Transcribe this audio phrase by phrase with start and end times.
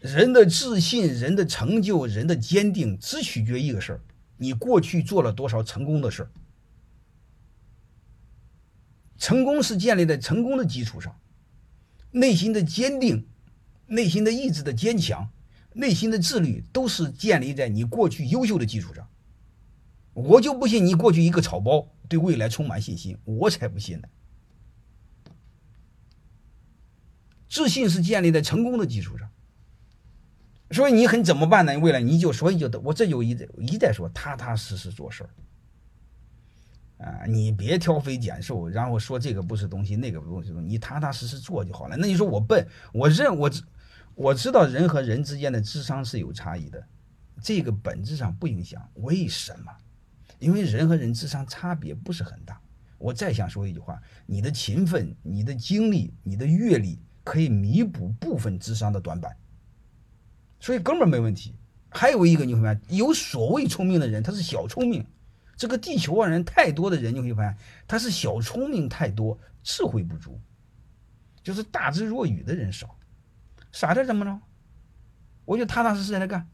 [0.00, 4.00] 人的自信、人的成就、人的坚定，只取决一个事儿：
[4.36, 6.30] 你过去做了多少成功的事儿。
[9.16, 11.18] 成功是建立在成功的基础上，
[12.12, 13.26] 内心的坚定、
[13.86, 15.28] 内心的意志的坚强、
[15.72, 19.08] 内心的自律，都是建立在你过去优秀的基础上。
[20.14, 24.08] 我就不信你过去一个草包对未来充满信心，我才不信呢。
[27.48, 29.28] 自信是建立在成功的基础上，
[30.70, 31.78] 所以你很怎么办呢？
[31.78, 35.30] 为了你就所以就我这就一再一再说，踏踏实实做事儿。
[36.98, 41.96] 啊，你别挑肥拣瘦，然后说这个不是东西，那个不是东西，你踏踏实实做就好了。
[41.96, 43.50] 那你说我笨，我认我
[44.14, 46.84] 我知道人和人之间的智商是有差异的，
[47.40, 48.86] 这个本质上不影响。
[48.94, 49.72] 为什么？
[50.40, 52.60] 因为人和人智商差别不是很大。
[52.98, 59.36] 我再想说一句话：你的勤奋、你的精力、你的阅历可以弥补部分智商的短板，
[60.60, 61.54] 所以根本没问题。
[61.90, 65.06] 还有一个你会发现，有所谓聪明的人，他是小聪明。
[65.56, 67.56] 这个地球上人太多的人，你会发现
[67.86, 70.38] 他是小聪明太多，智慧不足，
[71.42, 72.96] 就是大智若愚的人少。
[73.72, 74.40] 傻的怎么着？
[75.44, 76.48] 我就踏踏实实在那干。